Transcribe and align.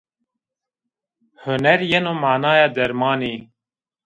Huner 1.41 1.81
yeno 1.91 2.11
manaya 2.23 2.67
dermanî 2.77 3.35